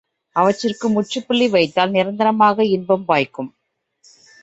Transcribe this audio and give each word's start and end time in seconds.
அவற்றிற்கு 0.35 0.89
முற்றுப்புள்ளி 0.89 1.47
வைத்தால் 1.49 1.91
நிரந்தரமான 1.91 2.63
இன்பம் 2.71 3.05
வாய்க்கும். 3.05 3.51